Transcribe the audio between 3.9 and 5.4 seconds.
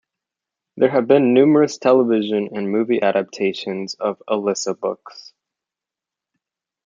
of "Alisa" books.